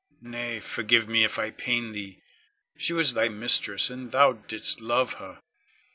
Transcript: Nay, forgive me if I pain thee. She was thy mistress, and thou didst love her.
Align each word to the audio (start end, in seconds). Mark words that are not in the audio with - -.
Nay, 0.23 0.59
forgive 0.59 1.07
me 1.07 1.23
if 1.23 1.37
I 1.37 1.51
pain 1.51 1.91
thee. 1.91 2.23
She 2.75 2.91
was 2.91 3.13
thy 3.13 3.29
mistress, 3.29 3.91
and 3.91 4.11
thou 4.11 4.33
didst 4.33 4.81
love 4.81 5.13
her. 5.21 5.43